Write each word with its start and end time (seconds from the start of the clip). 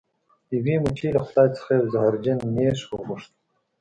یوې 0.55 0.75
مچۍ 0.83 1.09
له 1.15 1.21
خدای 1.27 1.49
څخه 1.57 1.69
یو 1.77 1.85
زهرجن 1.93 2.37
نیش 2.55 2.79
وغوښت. 2.85 3.31